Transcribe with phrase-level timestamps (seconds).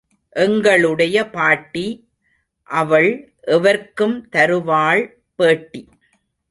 [0.35, 3.11] எங்களுடைய பாட்டி—அவள்
[3.47, 5.03] எவர்க்கும் தருவாள்
[5.35, 5.83] பேட்டி!